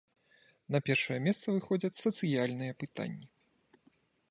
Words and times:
На 0.75 0.79
першае 0.87 1.17
месца 1.27 1.47
выходзяць 1.57 1.99
сацыяльныя 2.05 2.77
пытанні. 2.85 3.25